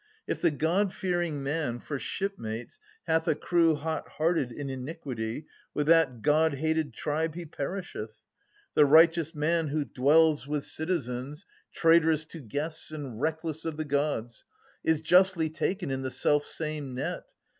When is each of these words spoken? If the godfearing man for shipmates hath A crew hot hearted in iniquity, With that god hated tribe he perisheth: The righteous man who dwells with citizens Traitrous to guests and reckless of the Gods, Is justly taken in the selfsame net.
If 0.25 0.41
the 0.41 0.49
godfearing 0.49 1.43
man 1.43 1.79
for 1.79 1.99
shipmates 1.99 2.79
hath 3.05 3.27
A 3.27 3.35
crew 3.35 3.75
hot 3.75 4.07
hearted 4.17 4.51
in 4.51 4.67
iniquity, 4.67 5.45
With 5.75 5.85
that 5.85 6.23
god 6.23 6.55
hated 6.55 6.91
tribe 6.95 7.35
he 7.35 7.45
perisheth: 7.45 8.19
The 8.73 8.87
righteous 8.87 9.35
man 9.35 9.67
who 9.67 9.85
dwells 9.85 10.47
with 10.47 10.63
citizens 10.65 11.45
Traitrous 11.71 12.25
to 12.33 12.39
guests 12.39 12.89
and 12.89 13.21
reckless 13.21 13.63
of 13.63 13.77
the 13.77 13.85
Gods, 13.85 14.43
Is 14.83 15.03
justly 15.03 15.51
taken 15.51 15.91
in 15.91 16.01
the 16.01 16.09
selfsame 16.09 16.81
net. 16.95 17.25